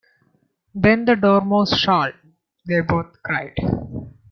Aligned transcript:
‘Then 0.73 1.05
the 1.05 1.15
Dormouse 1.15 1.77
shall!’ 1.77 2.11
they 2.65 2.81
both 2.81 3.21
cried. 3.21 3.53